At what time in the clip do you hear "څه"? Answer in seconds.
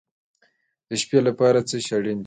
1.69-1.75